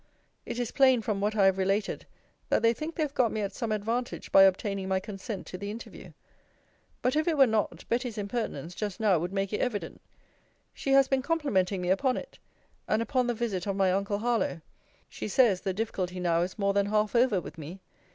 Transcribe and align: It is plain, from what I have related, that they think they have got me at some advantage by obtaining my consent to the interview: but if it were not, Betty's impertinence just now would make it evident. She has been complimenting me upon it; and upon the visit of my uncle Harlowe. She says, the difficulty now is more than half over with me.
It 0.47 0.57
is 0.57 0.71
plain, 0.71 1.03
from 1.03 1.21
what 1.21 1.35
I 1.35 1.45
have 1.45 1.59
related, 1.59 2.07
that 2.49 2.63
they 2.63 2.73
think 2.73 2.95
they 2.95 3.03
have 3.03 3.13
got 3.13 3.31
me 3.31 3.41
at 3.41 3.53
some 3.53 3.71
advantage 3.71 4.31
by 4.31 4.41
obtaining 4.45 4.87
my 4.87 4.99
consent 4.99 5.45
to 5.45 5.59
the 5.59 5.69
interview: 5.69 6.13
but 7.03 7.15
if 7.15 7.27
it 7.27 7.37
were 7.37 7.45
not, 7.45 7.87
Betty's 7.87 8.17
impertinence 8.17 8.73
just 8.73 8.99
now 8.99 9.19
would 9.19 9.31
make 9.31 9.53
it 9.53 9.61
evident. 9.61 10.01
She 10.73 10.93
has 10.93 11.07
been 11.07 11.21
complimenting 11.21 11.83
me 11.83 11.91
upon 11.91 12.17
it; 12.17 12.39
and 12.87 12.99
upon 13.03 13.27
the 13.27 13.35
visit 13.35 13.67
of 13.67 13.75
my 13.75 13.91
uncle 13.91 14.17
Harlowe. 14.17 14.61
She 15.07 15.27
says, 15.27 15.61
the 15.61 15.71
difficulty 15.71 16.19
now 16.19 16.41
is 16.41 16.57
more 16.57 16.73
than 16.73 16.87
half 16.87 17.15
over 17.15 17.39
with 17.39 17.59
me. 17.59 17.79